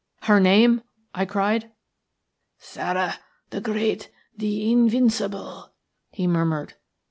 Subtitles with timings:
[0.23, 0.81] "Her name?"
[1.13, 1.69] I cried.
[2.57, 3.19] "Sara,
[3.51, 5.75] the Great, the Invincible,"
[6.09, 6.73] he murmured.